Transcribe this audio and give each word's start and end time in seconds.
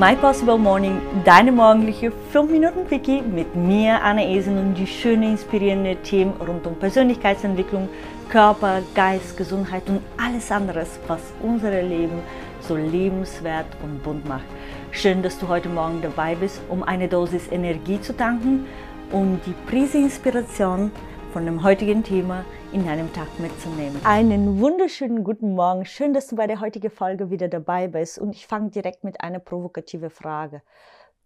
My 0.00 0.16
Possible 0.16 0.56
Morning, 0.56 0.98
deine 1.26 1.52
morgendliche 1.52 2.10
5 2.32 2.50
Minuten 2.50 2.88
Quickie 2.88 3.20
mit 3.20 3.54
mir, 3.54 4.02
Anna 4.02 4.22
Esen 4.22 4.56
und 4.56 4.72
die 4.72 4.86
schönen, 4.86 5.32
inspirierenden 5.32 6.02
Themen 6.02 6.32
rund 6.40 6.66
um 6.66 6.74
Persönlichkeitsentwicklung, 6.76 7.86
Körper, 8.30 8.80
Geist, 8.94 9.36
Gesundheit 9.36 9.82
und 9.90 10.00
alles 10.16 10.50
anderes, 10.50 10.98
was 11.06 11.20
unser 11.42 11.82
Leben 11.82 12.22
so 12.62 12.76
lebenswert 12.76 13.66
und 13.82 14.02
bunt 14.02 14.26
macht. 14.26 14.46
Schön, 14.90 15.22
dass 15.22 15.38
du 15.38 15.48
heute 15.48 15.68
Morgen 15.68 16.00
dabei 16.00 16.34
bist, 16.34 16.62
um 16.70 16.82
eine 16.82 17.06
Dosis 17.06 17.52
Energie 17.52 18.00
zu 18.00 18.16
tanken 18.16 18.64
und 19.12 19.42
die 19.44 19.70
Prise 19.70 19.98
Inspiration 19.98 20.92
von 21.34 21.44
dem 21.44 21.62
heutigen 21.62 22.02
Thema 22.02 22.46
in 22.72 22.84
deinem 22.84 23.12
Tag 23.12 23.26
mitzunehmen. 23.40 24.00
Einen 24.04 24.60
wunderschönen 24.60 25.24
guten 25.24 25.54
Morgen. 25.54 25.84
Schön, 25.84 26.14
dass 26.14 26.28
du 26.28 26.36
bei 26.36 26.46
der 26.46 26.60
heutigen 26.60 26.90
Folge 26.90 27.30
wieder 27.30 27.48
dabei 27.48 27.88
bist. 27.88 28.18
Und 28.18 28.34
ich 28.36 28.46
fange 28.46 28.70
direkt 28.70 29.02
mit 29.02 29.20
einer 29.20 29.40
provokativen 29.40 30.10
Frage. 30.10 30.62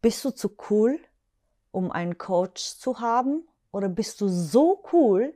Bist 0.01 0.25
du 0.25 0.31
zu 0.31 0.57
cool, 0.71 0.99
um 1.71 1.91
einen 1.91 2.17
Coach 2.17 2.79
zu 2.79 3.01
haben? 3.01 3.47
Oder 3.73 3.89
bist 3.89 4.21
du 4.23 4.29
so 4.29 4.83
cool, 4.93 5.35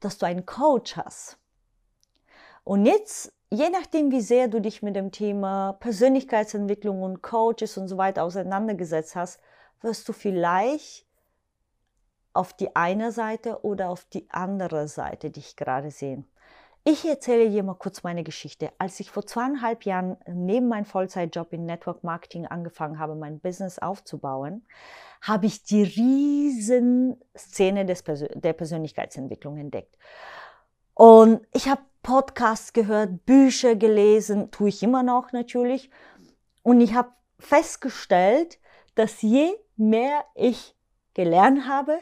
dass 0.00 0.18
du 0.18 0.26
einen 0.26 0.46
Coach 0.46 0.96
hast? 0.96 1.38
Und 2.64 2.84
jetzt, 2.84 3.32
je 3.50 3.70
nachdem, 3.70 4.10
wie 4.10 4.22
sehr 4.22 4.48
du 4.48 4.60
dich 4.60 4.82
mit 4.82 4.96
dem 4.96 5.12
Thema 5.12 5.74
Persönlichkeitsentwicklung 5.74 7.02
und 7.02 7.22
Coaches 7.22 7.76
und 7.76 7.86
so 7.86 7.96
weiter 7.96 8.24
auseinandergesetzt 8.24 9.14
hast, 9.14 9.40
wirst 9.80 10.08
du 10.08 10.12
vielleicht 10.12 11.05
auf 12.36 12.52
die 12.52 12.74
eine 12.76 13.12
Seite 13.12 13.64
oder 13.64 13.90
auf 13.90 14.04
die 14.04 14.28
andere 14.30 14.88
Seite 14.88 15.30
dich 15.30 15.56
gerade 15.56 15.90
sehen. 15.90 16.26
Ich 16.88 17.04
erzähle 17.04 17.50
dir 17.50 17.64
mal 17.64 17.74
kurz 17.74 18.04
meine 18.04 18.22
Geschichte. 18.22 18.70
Als 18.78 19.00
ich 19.00 19.10
vor 19.10 19.26
zweieinhalb 19.26 19.84
Jahren 19.84 20.16
neben 20.28 20.68
meinem 20.68 20.84
Vollzeitjob 20.84 21.52
in 21.52 21.66
Network 21.66 22.04
Marketing 22.04 22.46
angefangen 22.46 23.00
habe, 23.00 23.16
mein 23.16 23.40
Business 23.40 23.80
aufzubauen, 23.80 24.64
habe 25.20 25.46
ich 25.46 25.64
die 25.64 25.82
riesen 25.82 27.20
Szene 27.36 27.86
des 27.86 28.04
Persön 28.04 28.28
der 28.34 28.52
Persönlichkeitsentwicklung 28.52 29.56
entdeckt. 29.58 29.96
Und 30.94 31.44
ich 31.52 31.68
habe 31.68 31.80
Podcasts 32.04 32.72
gehört, 32.72 33.26
Bücher 33.26 33.74
gelesen, 33.74 34.52
tue 34.52 34.68
ich 34.68 34.80
immer 34.84 35.02
noch 35.02 35.32
natürlich. 35.32 35.90
Und 36.62 36.80
ich 36.80 36.94
habe 36.94 37.08
festgestellt, 37.40 38.60
dass 38.94 39.22
je 39.22 39.56
mehr 39.76 40.24
ich 40.36 40.76
gelernt 41.14 41.66
habe, 41.66 41.98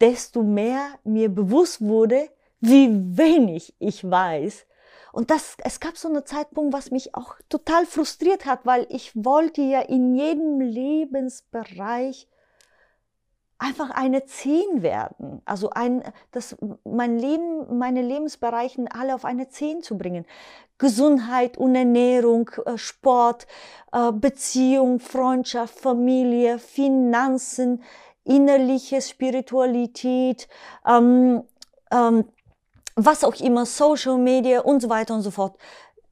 desto 0.00 0.42
mehr 0.42 0.98
mir 1.04 1.28
bewusst 1.28 1.80
wurde, 1.80 2.28
wie 2.60 2.88
wenig 3.16 3.74
ich 3.78 4.08
weiß. 4.08 4.66
Und 5.12 5.30
das, 5.30 5.56
es 5.64 5.80
gab 5.80 5.96
so 5.96 6.08
einen 6.08 6.24
Zeitpunkt, 6.26 6.72
was 6.72 6.90
mich 6.90 7.14
auch 7.14 7.36
total 7.48 7.86
frustriert 7.86 8.46
hat, 8.46 8.66
weil 8.66 8.86
ich 8.90 9.12
wollte 9.14 9.62
ja 9.62 9.80
in 9.80 10.14
jedem 10.14 10.60
Lebensbereich 10.60 12.28
einfach 13.58 13.90
eine 13.90 14.24
Zehn 14.24 14.82
werden. 14.82 15.42
Also 15.44 15.70
ein, 15.70 16.04
das, 16.30 16.56
mein 16.84 17.18
Leben, 17.18 17.78
meine 17.78 18.02
Lebensbereichen 18.02 18.88
alle 18.88 19.14
auf 19.14 19.24
eine 19.24 19.48
Zehn 19.48 19.82
zu 19.82 19.98
bringen. 19.98 20.24
Gesundheit 20.78 21.58
und 21.58 21.74
Ernährung, 21.74 22.50
äh, 22.64 22.78
Sport, 22.78 23.48
äh, 23.92 24.12
Beziehung, 24.12 25.00
Freundschaft, 25.00 25.80
Familie, 25.80 26.60
Finanzen, 26.60 27.82
innerliche 28.28 29.00
Spiritualität, 29.00 30.48
ähm, 30.86 31.42
ähm, 31.90 32.24
was 32.94 33.24
auch 33.24 33.34
immer, 33.36 33.64
Social 33.66 34.18
Media 34.18 34.60
und 34.60 34.80
so 34.80 34.90
weiter 34.90 35.14
und 35.14 35.22
so 35.22 35.30
fort. 35.30 35.56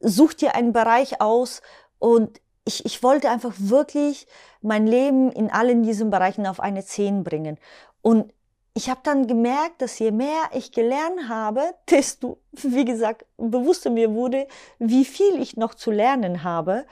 Such 0.01 0.35
dir 0.35 0.55
einen 0.55 0.73
Bereich 0.73 1.21
aus 1.21 1.63
und 1.99 2.41
ich, 2.65 2.85
ich 2.85 3.03
wollte 3.03 3.31
einfach 3.31 3.53
wirklich 3.59 4.27
mein 4.61 4.87
Leben 4.87 5.31
in 5.31 5.51
allen 5.51 5.83
diesen 5.83 6.11
Bereichen 6.11 6.47
auf 6.47 6.59
eine 6.59 6.85
10 6.85 7.23
bringen. 7.23 7.59
Und 8.03 8.33
ich 8.75 8.91
habe 8.91 9.01
dann 9.05 9.27
gemerkt, 9.27 9.81
dass 9.81 9.99
je 9.99 10.11
mehr 10.11 10.51
ich 10.53 10.73
gelernt 10.73 11.29
habe, 11.29 11.63
desto, 11.91 12.39
wie 12.53 12.85
gesagt, 12.85 13.25
bewusster 13.37 13.91
mir 13.91 14.13
wurde, 14.13 14.49
wie 14.79 15.05
viel 15.05 15.41
ich 15.41 15.57
noch 15.57 15.75
zu 15.75 15.91
lernen 15.91 16.45
habe. 16.45 16.87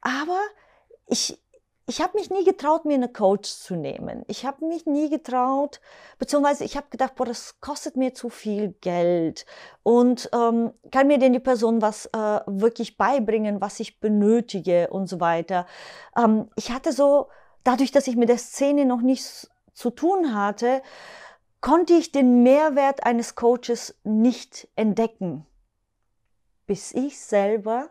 Aber 0.00 0.40
ich, 1.06 1.38
ich 1.90 2.00
habe 2.00 2.16
mich 2.16 2.30
nie 2.30 2.44
getraut, 2.44 2.84
mir 2.84 2.94
eine 2.94 3.08
Coach 3.08 3.50
zu 3.50 3.74
nehmen. 3.74 4.24
Ich 4.28 4.46
habe 4.46 4.64
mich 4.64 4.86
nie 4.86 5.10
getraut, 5.10 5.80
beziehungsweise 6.20 6.62
ich 6.62 6.76
habe 6.76 6.86
gedacht, 6.88 7.16
boah, 7.16 7.26
das 7.26 7.60
kostet 7.60 7.96
mir 7.96 8.14
zu 8.14 8.28
viel 8.28 8.76
Geld 8.80 9.44
und 9.82 10.30
ähm, 10.32 10.72
kann 10.92 11.08
mir 11.08 11.18
denn 11.18 11.32
die 11.32 11.40
Person 11.40 11.82
was 11.82 12.06
äh, 12.06 12.40
wirklich 12.46 12.96
beibringen, 12.96 13.60
was 13.60 13.80
ich 13.80 13.98
benötige 13.98 14.86
und 14.90 15.08
so 15.08 15.18
weiter. 15.18 15.66
Ähm, 16.16 16.48
ich 16.54 16.70
hatte 16.70 16.92
so, 16.92 17.26
dadurch, 17.64 17.90
dass 17.90 18.06
ich 18.06 18.14
mit 18.14 18.28
der 18.28 18.38
Szene 18.38 18.84
noch 18.84 19.00
nichts 19.00 19.50
zu 19.74 19.90
tun 19.90 20.32
hatte, 20.32 20.82
konnte 21.60 21.94
ich 21.94 22.12
den 22.12 22.44
Mehrwert 22.44 23.02
eines 23.02 23.34
Coaches 23.34 23.98
nicht 24.04 24.68
entdecken, 24.76 25.44
bis 26.68 26.92
ich 26.92 27.20
selber 27.20 27.88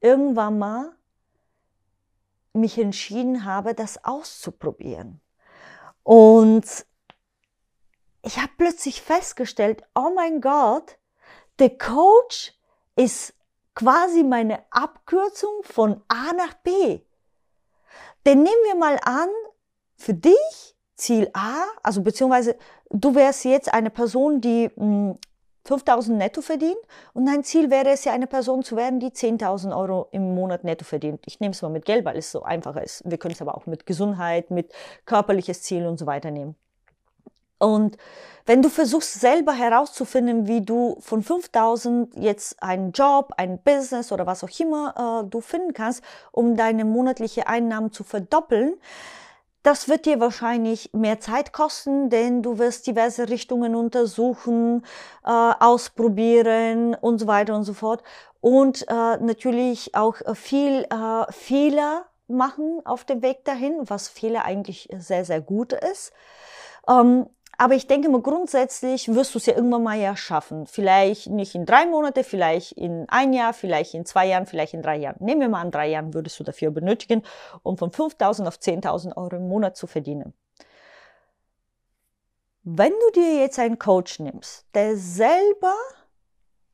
irgendwann 0.00 0.60
mal 0.60 0.95
mich 2.56 2.78
entschieden 2.78 3.44
habe, 3.44 3.74
das 3.74 4.04
auszuprobieren. 4.04 5.20
Und 6.02 6.64
ich 8.22 8.38
habe 8.38 8.52
plötzlich 8.56 9.02
festgestellt, 9.02 9.82
oh 9.94 10.12
mein 10.14 10.40
Gott, 10.40 10.98
der 11.58 11.76
Coach 11.76 12.52
ist 12.96 13.34
quasi 13.74 14.22
meine 14.24 14.64
Abkürzung 14.70 15.62
von 15.62 16.02
A 16.08 16.32
nach 16.32 16.54
B. 16.54 17.00
Denn 18.24 18.42
nehmen 18.42 18.64
wir 18.64 18.74
mal 18.74 18.98
an, 19.04 19.28
für 19.96 20.14
dich 20.14 20.76
Ziel 20.96 21.30
A, 21.34 21.62
also 21.82 22.02
beziehungsweise 22.02 22.56
du 22.90 23.14
wärst 23.14 23.44
jetzt 23.44 23.72
eine 23.72 23.90
Person, 23.90 24.40
die 24.40 24.70
mh, 24.74 24.82
hm, 24.82 25.18
5000 25.66 26.16
netto 26.16 26.40
verdient 26.40 26.76
und 27.12 27.26
dein 27.26 27.44
Ziel 27.44 27.70
wäre 27.70 27.90
es 27.90 28.04
ja, 28.04 28.12
eine 28.12 28.26
Person 28.26 28.62
zu 28.62 28.76
werden, 28.76 29.00
die 29.00 29.10
10.000 29.10 29.76
Euro 29.76 30.08
im 30.12 30.34
Monat 30.34 30.64
netto 30.64 30.84
verdient. 30.84 31.20
Ich 31.26 31.40
nehme 31.40 31.52
es 31.52 31.62
mal 31.62 31.68
mit 31.68 31.84
Geld, 31.84 32.04
weil 32.04 32.16
es 32.16 32.30
so 32.32 32.42
einfacher 32.42 32.82
ist. 32.82 33.02
Wir 33.04 33.18
können 33.18 33.34
es 33.34 33.42
aber 33.42 33.56
auch 33.56 33.66
mit 33.66 33.86
Gesundheit, 33.86 34.50
mit 34.50 34.72
körperliches 35.04 35.62
Ziel 35.62 35.86
und 35.86 35.98
so 35.98 36.06
weiter 36.06 36.30
nehmen. 36.30 36.56
Und 37.58 37.96
wenn 38.44 38.62
du 38.62 38.68
versuchst 38.68 39.14
selber 39.14 39.52
herauszufinden, 39.52 40.46
wie 40.46 40.60
du 40.60 40.96
von 41.00 41.22
5000 41.22 42.14
jetzt 42.16 42.62
einen 42.62 42.92
Job, 42.92 43.32
ein 43.36 43.60
Business 43.62 44.12
oder 44.12 44.26
was 44.26 44.44
auch 44.44 44.60
immer 44.60 45.22
äh, 45.24 45.28
du 45.28 45.40
finden 45.40 45.72
kannst, 45.72 46.02
um 46.32 46.56
deine 46.56 46.84
monatliche 46.84 47.48
Einnahmen 47.48 47.92
zu 47.92 48.04
verdoppeln, 48.04 48.74
das 49.66 49.88
wird 49.88 50.06
dir 50.06 50.20
wahrscheinlich 50.20 50.90
mehr 50.92 51.18
Zeit 51.18 51.52
kosten, 51.52 52.08
denn 52.08 52.40
du 52.40 52.58
wirst 52.58 52.86
diverse 52.86 53.28
Richtungen 53.28 53.74
untersuchen, 53.74 54.84
äh, 55.24 55.28
ausprobieren 55.28 56.94
und 56.94 57.18
so 57.18 57.26
weiter 57.26 57.56
und 57.56 57.64
so 57.64 57.74
fort. 57.74 58.04
Und 58.40 58.82
äh, 58.88 59.16
natürlich 59.16 59.96
auch 59.96 60.18
viel 60.34 60.84
äh, 60.84 61.32
Fehler 61.32 62.06
machen 62.28 62.80
auf 62.84 63.02
dem 63.02 63.22
Weg 63.22 63.44
dahin, 63.44 63.80
was 63.82 64.06
Fehler 64.06 64.44
eigentlich 64.44 64.88
sehr, 64.98 65.24
sehr 65.24 65.40
gut 65.40 65.72
ist. 65.72 66.12
Ähm, 66.88 67.26
aber 67.58 67.74
ich 67.74 67.86
denke 67.86 68.08
mal, 68.08 68.20
grundsätzlich 68.20 69.14
wirst 69.14 69.34
du 69.34 69.38
es 69.38 69.46
ja 69.46 69.54
irgendwann 69.54 69.82
mal 69.82 69.98
ja 69.98 70.16
schaffen. 70.16 70.66
Vielleicht 70.66 71.28
nicht 71.28 71.54
in 71.54 71.64
drei 71.64 71.86
Monate, 71.86 72.22
vielleicht 72.24 72.72
in 72.72 73.08
ein 73.08 73.32
Jahr, 73.32 73.54
vielleicht 73.54 73.94
in 73.94 74.04
zwei 74.04 74.26
Jahren, 74.26 74.46
vielleicht 74.46 74.74
in 74.74 74.82
drei 74.82 74.96
Jahren. 74.96 75.16
Nehmen 75.20 75.40
wir 75.40 75.48
mal 75.48 75.62
an, 75.62 75.70
drei 75.70 75.88
Jahren 75.88 76.12
würdest 76.12 76.38
du 76.38 76.44
dafür 76.44 76.70
benötigen, 76.70 77.22
um 77.62 77.78
von 77.78 77.90
5.000 77.90 78.46
auf 78.46 78.56
10.000 78.56 79.16
Euro 79.16 79.36
im 79.36 79.48
Monat 79.48 79.76
zu 79.76 79.86
verdienen. 79.86 80.34
Wenn 82.62 82.90
du 82.90 83.20
dir 83.20 83.40
jetzt 83.40 83.58
einen 83.58 83.78
Coach 83.78 84.18
nimmst, 84.18 84.66
der 84.74 84.96
selber 84.96 85.74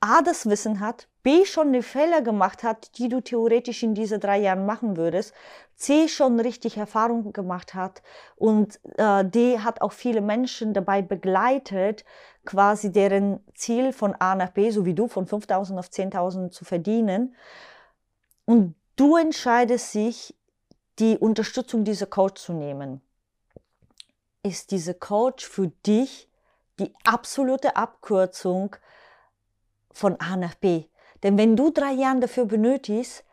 A, 0.00 0.22
das 0.22 0.46
Wissen 0.46 0.80
hat, 0.80 1.06
B, 1.22 1.44
schon 1.44 1.72
die 1.72 1.82
Fehler 1.82 2.20
gemacht 2.20 2.64
hat, 2.64 2.98
die 2.98 3.08
du 3.08 3.20
theoretisch 3.20 3.82
in 3.82 3.94
diese 3.94 4.18
drei 4.18 4.38
Jahren 4.38 4.66
machen 4.66 4.96
würdest, 4.96 5.32
C, 5.76 6.08
schon 6.08 6.38
richtig 6.40 6.76
Erfahrungen 6.76 7.32
gemacht 7.32 7.74
hat 7.74 8.02
und 8.36 8.80
äh, 8.96 9.24
D, 9.24 9.60
hat 9.60 9.80
auch 9.82 9.92
viele 9.92 10.20
Menschen 10.20 10.74
dabei 10.74 11.00
begleitet, 11.02 12.04
quasi 12.44 12.90
deren 12.90 13.40
Ziel 13.54 13.92
von 13.92 14.14
A 14.14 14.34
nach 14.34 14.50
B, 14.50 14.70
so 14.70 14.84
wie 14.84 14.94
du, 14.94 15.06
von 15.06 15.26
5.000 15.26 15.78
auf 15.78 15.88
10.000 15.88 16.50
zu 16.50 16.64
verdienen. 16.64 17.36
Und 18.44 18.74
du 18.96 19.16
entscheidest 19.16 19.92
sich, 19.92 20.34
die 20.98 21.16
Unterstützung 21.16 21.84
dieser 21.84 22.06
Coach 22.06 22.42
zu 22.42 22.52
nehmen. 22.52 23.00
Ist 24.42 24.70
diese 24.70 24.94
Coach 24.94 25.46
für 25.46 25.68
dich 25.86 26.28
die 26.78 26.92
absolute 27.04 27.76
Abkürzung 27.76 28.76
von 29.92 30.20
A 30.20 30.36
nach 30.36 30.54
B. 30.54 30.84
Denn 31.22 31.38
wenn 31.38 31.56
du 31.56 31.70
drei 31.70 31.92
Jahre 31.92 32.20
dafür 32.20 32.46
benötigst, 32.46 33.24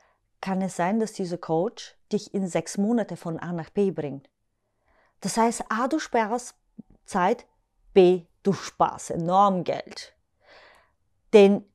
kann 0.41 0.61
es 0.61 0.75
sein, 0.75 0.99
dass 0.99 1.13
dieser 1.13 1.37
Coach 1.37 1.95
dich 2.11 2.33
in 2.33 2.47
sechs 2.47 2.77
Monate 2.77 3.17
von 3.17 3.39
A 3.39 3.51
nach 3.51 3.69
B 3.69 3.91
bringt. 3.91 4.29
Das 5.21 5.37
heißt, 5.37 5.65
A, 5.69 5.87
du 5.87 5.99
sparst 5.99 6.55
Zeit, 7.05 7.45
B, 7.93 8.25
du 8.43 8.53
sparst 8.53 9.11
enorm 9.11 9.63
Geld. 9.63 10.13
Denn 11.33 11.65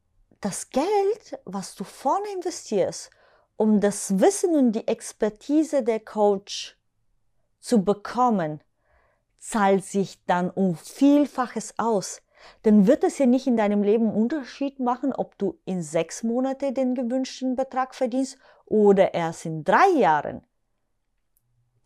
das 0.40 0.70
Geld, 0.70 1.38
was 1.44 1.74
du 1.74 1.84
vorne 1.84 2.26
investierst, 2.34 3.10
um 3.56 3.80
das 3.80 4.18
Wissen 4.18 4.54
und 4.56 4.72
die 4.72 4.88
Expertise 4.88 5.82
der 5.82 6.00
Coach 6.00 6.76
zu 7.60 7.84
bekommen, 7.84 8.62
zahlt 9.38 9.84
sich 9.84 10.24
dann 10.26 10.50
um 10.50 10.76
Vielfaches 10.76 11.74
aus. 11.78 12.20
Dann 12.62 12.86
wird 12.86 13.04
es 13.04 13.18
ja 13.18 13.26
nicht 13.26 13.46
in 13.46 13.56
deinem 13.56 13.82
Leben 13.82 14.12
Unterschied 14.12 14.80
machen, 14.80 15.12
ob 15.12 15.38
du 15.38 15.58
in 15.64 15.82
sechs 15.82 16.22
Monate 16.22 16.72
den 16.72 16.94
gewünschten 16.94 17.56
Betrag 17.56 17.94
verdienst 17.94 18.38
oder 18.66 19.14
erst 19.14 19.46
in 19.46 19.64
drei 19.64 19.88
Jahren. 19.96 20.42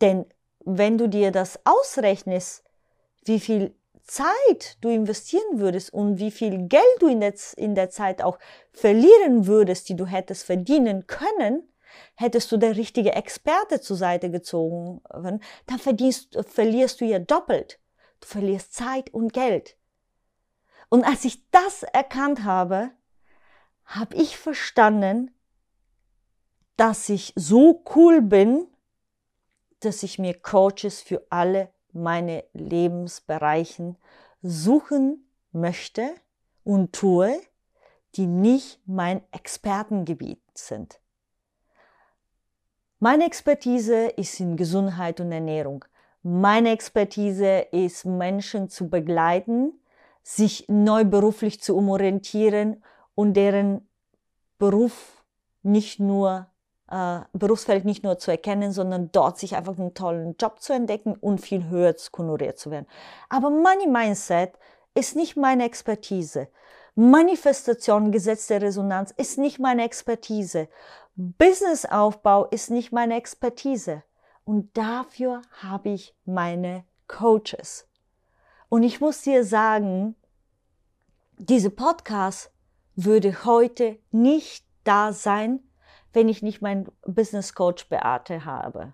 Denn 0.01 0.25
wenn 0.65 0.97
du 0.97 1.07
dir 1.09 1.31
das 1.31 1.59
ausrechnest, 1.65 2.63
wie 3.25 3.39
viel 3.39 3.75
Zeit 4.03 4.77
du 4.81 4.89
investieren 4.89 5.59
würdest 5.59 5.93
und 5.93 6.19
wie 6.19 6.31
viel 6.31 6.67
Geld 6.67 6.83
du 6.99 7.07
in 7.07 7.19
der, 7.19 7.33
in 7.57 7.75
der 7.75 7.89
Zeit 7.89 8.21
auch 8.21 8.39
verlieren 8.71 9.45
würdest, 9.45 9.89
die 9.89 9.95
du 9.95 10.05
hättest 10.05 10.43
verdienen 10.43 11.05
können, 11.05 11.69
hättest 12.15 12.51
du 12.51 12.57
der 12.57 12.75
richtige 12.75 13.13
Experte 13.13 13.81
zur 13.81 13.97
Seite 13.97 14.31
gezogen, 14.31 15.01
dann 15.13 15.79
verdienst, 15.79 16.37
verlierst 16.47 17.01
du 17.01 17.05
ja 17.05 17.19
doppelt. 17.19 17.79
Du 18.19 18.27
verlierst 18.27 18.73
Zeit 18.73 19.13
und 19.13 19.31
Geld. 19.33 19.77
Und 20.89 21.03
als 21.03 21.23
ich 21.25 21.49
das 21.51 21.83
erkannt 21.83 22.43
habe, 22.43 22.91
habe 23.85 24.15
ich 24.15 24.37
verstanden, 24.37 25.31
dass 26.77 27.09
ich 27.09 27.33
so 27.35 27.83
cool 27.95 28.21
bin, 28.21 28.67
dass 29.79 30.03
ich 30.03 30.19
mir 30.19 30.33
Coaches 30.33 31.01
für 31.01 31.25
alle 31.29 31.71
meine 31.91 32.43
Lebensbereichen 32.53 33.97
suchen 34.41 35.29
möchte 35.51 36.13
und 36.63 36.93
tue, 36.93 37.39
die 38.15 38.27
nicht 38.27 38.79
mein 38.85 39.21
Expertengebiet 39.31 40.41
sind. 40.53 40.99
Meine 42.99 43.25
Expertise 43.25 44.07
ist 44.07 44.39
in 44.39 44.57
Gesundheit 44.57 45.19
und 45.19 45.31
Ernährung. 45.31 45.85
Meine 46.21 46.71
Expertise 46.71 47.59
ist, 47.71 48.05
Menschen 48.05 48.69
zu 48.69 48.89
begleiten, 48.89 49.78
sich 50.35 50.65
neu 50.67 51.05
beruflich 51.05 51.59
zu 51.59 51.75
umorientieren 51.75 52.83
und 53.15 53.33
deren 53.33 53.87
Beruf 54.59 55.23
nicht 55.63 55.99
nur 55.99 56.47
äh, 56.91 57.21
Berufsfeld 57.33 57.83
nicht 57.83 58.03
nur 58.03 58.19
zu 58.19 58.29
erkennen, 58.29 58.71
sondern 58.71 59.11
dort 59.11 59.39
sich 59.39 59.55
einfach 59.55 59.79
einen 59.79 59.95
tollen 59.95 60.35
Job 60.39 60.61
zu 60.61 60.71
entdecken 60.71 61.15
und 61.15 61.41
viel 61.41 61.67
höher 61.69 61.95
honoriert 62.15 62.59
zu 62.59 62.69
werden. 62.69 62.85
Aber 63.29 63.49
Money 63.49 63.87
Mindset 63.87 64.53
ist 64.93 65.15
nicht 65.15 65.35
meine 65.35 65.65
Expertise. 65.65 66.47
Manifestation, 66.93 68.11
Gesetz 68.11 68.45
der 68.47 68.61
Resonanz 68.61 69.11
ist 69.17 69.39
nicht 69.39 69.57
meine 69.57 69.83
Expertise. 69.83 70.67
Businessaufbau 71.15 72.45
ist 72.45 72.69
nicht 72.69 72.91
meine 72.91 73.15
Expertise. 73.15 74.03
Und 74.43 74.77
dafür 74.77 75.41
habe 75.63 75.89
ich 75.89 76.15
meine 76.25 76.83
Coaches. 77.07 77.87
Und 78.69 78.83
ich 78.83 79.01
muss 79.01 79.21
dir 79.21 79.43
sagen, 79.43 80.15
diese 81.39 81.69
Podcast 81.69 82.51
würde 82.95 83.45
heute 83.45 83.97
nicht 84.11 84.65
da 84.83 85.13
sein, 85.13 85.61
wenn 86.11 86.27
ich 86.27 86.41
nicht 86.41 86.61
meinen 86.61 86.91
Business 87.05 87.55
Coach 87.55 87.87
Beate 87.87 88.43
habe. 88.43 88.93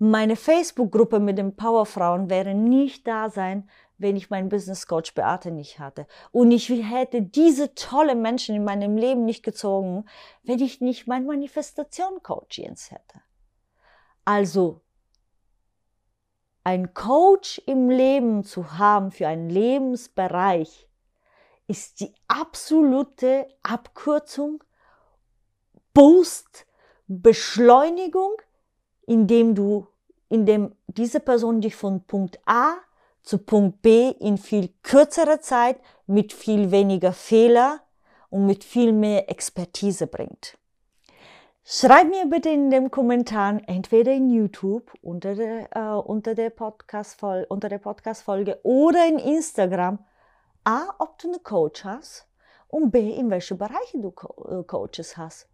Meine 0.00 0.34
Facebook-Gruppe 0.34 1.20
mit 1.20 1.38
den 1.38 1.54
Powerfrauen 1.54 2.28
wäre 2.28 2.54
nicht 2.54 3.06
da 3.06 3.30
sein, 3.30 3.70
wenn 3.98 4.16
ich 4.16 4.30
meinen 4.30 4.48
Business 4.48 4.88
Coach 4.88 5.14
Beate 5.14 5.52
nicht 5.52 5.78
hatte. 5.78 6.08
Und 6.32 6.50
ich 6.50 6.68
hätte 6.68 7.22
diese 7.22 7.72
tolle 7.74 8.16
Menschen 8.16 8.56
in 8.56 8.64
meinem 8.64 8.96
Leben 8.96 9.24
nicht 9.24 9.44
gezogen, 9.44 10.06
wenn 10.42 10.58
ich 10.58 10.80
nicht 10.80 11.06
meinen 11.06 11.26
Manifestation 11.26 12.20
Coach 12.24 12.58
Jens 12.58 12.90
hätte. 12.90 13.20
Also, 14.24 14.80
ein 16.64 16.94
Coach 16.94 17.62
im 17.66 17.90
Leben 17.90 18.42
zu 18.42 18.76
haben 18.76 19.12
für 19.12 19.28
einen 19.28 19.50
Lebensbereich 19.50 20.87
ist 21.68 22.00
die 22.00 22.12
absolute 22.26 23.46
Abkürzung 23.62 24.64
Boost, 25.94 26.66
Beschleunigung, 27.06 28.32
indem 29.06 29.54
du, 29.54 29.86
indem 30.28 30.74
diese 30.86 31.20
Person 31.20 31.60
dich 31.60 31.76
von 31.76 32.04
Punkt 32.04 32.38
A 32.46 32.74
zu 33.22 33.38
Punkt 33.38 33.82
B 33.82 34.10
in 34.10 34.38
viel 34.38 34.70
kürzerer 34.82 35.40
Zeit 35.40 35.78
mit 36.06 36.32
viel 36.32 36.70
weniger 36.70 37.12
Fehler 37.12 37.80
und 38.30 38.46
mit 38.46 38.64
viel 38.64 38.92
mehr 38.92 39.30
Expertise 39.30 40.06
bringt. 40.06 40.56
Schreib 41.64 42.08
mir 42.08 42.24
bitte 42.24 42.48
in 42.48 42.70
den 42.70 42.90
Kommentaren, 42.90 43.62
entweder 43.64 44.12
in 44.12 44.30
YouTube 44.30 44.90
unter 45.02 45.34
der, 45.34 45.68
äh, 45.76 46.00
unter 46.00 46.34
der 46.34 46.48
Podcast-Folge 46.48 47.78
Podcast 47.78 48.26
oder 48.62 49.06
in 49.06 49.18
Instagram, 49.18 49.98
A, 50.68 50.94
ob 50.98 51.18
du 51.18 51.28
eine 51.28 51.38
Coach 51.38 51.82
hast 51.84 52.26
und 52.68 52.90
B, 52.90 53.14
in 53.14 53.30
welche 53.30 53.54
Bereiche 53.54 53.98
du 54.00 54.10
Co 54.10 54.60
äh, 54.60 54.62
Coaches 54.64 55.16
hast. 55.16 55.48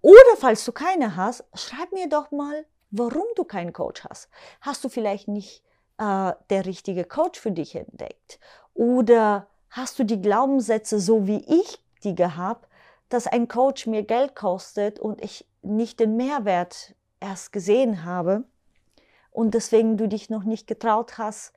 Oder 0.00 0.36
falls 0.38 0.64
du 0.64 0.72
keine 0.72 1.14
hast, 1.14 1.44
schreib 1.52 1.92
mir 1.92 2.08
doch 2.08 2.30
mal, 2.30 2.64
warum 2.90 3.26
du 3.36 3.44
keinen 3.44 3.74
Coach 3.74 4.02
hast. 4.04 4.30
Hast 4.62 4.82
du 4.82 4.88
vielleicht 4.88 5.28
nicht 5.28 5.62
äh, 5.98 6.32
der 6.48 6.64
richtige 6.64 7.04
Coach 7.04 7.38
für 7.38 7.50
dich 7.50 7.74
entdeckt? 7.74 8.40
Oder 8.72 9.46
hast 9.68 9.98
du 9.98 10.04
die 10.04 10.22
Glaubenssätze 10.22 11.00
so 11.00 11.26
wie 11.26 11.44
ich 11.46 11.84
die 12.02 12.14
gehabt, 12.14 12.66
dass 13.10 13.26
ein 13.26 13.46
Coach 13.46 13.86
mir 13.86 14.04
Geld 14.04 14.34
kostet 14.34 14.98
und 15.00 15.22
ich 15.22 15.46
nicht 15.60 16.00
den 16.00 16.16
Mehrwert 16.16 16.94
erst 17.20 17.52
gesehen 17.52 18.06
habe 18.06 18.44
und 19.30 19.52
deswegen 19.52 19.98
du 19.98 20.08
dich 20.08 20.30
noch 20.30 20.44
nicht 20.44 20.66
getraut 20.66 21.18
hast, 21.18 21.52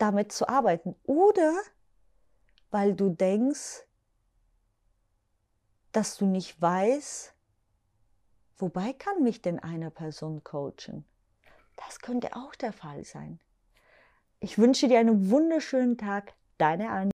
damit 0.00 0.32
zu 0.32 0.48
arbeiten? 0.48 0.96
Oder 1.04 1.54
weil 2.70 2.94
du 2.94 3.10
denkst, 3.10 3.86
dass 5.92 6.16
du 6.16 6.26
nicht 6.26 6.60
weißt, 6.60 7.34
wobei 8.58 8.92
kann 8.92 9.22
mich 9.22 9.42
denn 9.42 9.58
eine 9.58 9.90
Person 9.90 10.44
coachen? 10.44 11.04
Das 11.76 12.00
könnte 12.00 12.36
auch 12.36 12.54
der 12.54 12.72
Fall 12.72 13.04
sein. 13.04 13.40
Ich 14.38 14.58
wünsche 14.58 14.88
dir 14.88 14.98
einen 14.98 15.30
wunderschönen 15.30 15.98
Tag. 15.98 16.34
Deine 16.58 16.90
Anja. 16.90 17.08